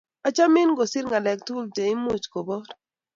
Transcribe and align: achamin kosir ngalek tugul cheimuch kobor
achamin 0.27 0.69
kosir 0.77 1.05
ngalek 1.07 1.39
tugul 1.45 1.67
cheimuch 1.75 2.27
kobor 2.33 2.65